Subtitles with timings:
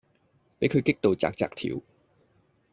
[0.57, 1.79] 比佢激到紥紥跳